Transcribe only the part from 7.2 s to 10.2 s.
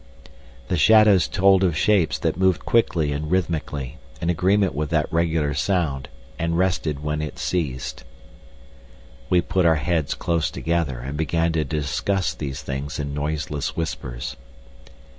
it ceased. We put our heads